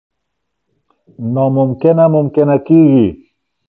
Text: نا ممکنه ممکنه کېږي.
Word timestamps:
نا 1.33 1.43
ممکنه 1.55 2.05
ممکنه 2.15 2.55
کېږي. 2.67 3.07